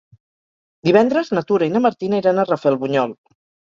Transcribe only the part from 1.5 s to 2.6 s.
Tura i na Martina iran a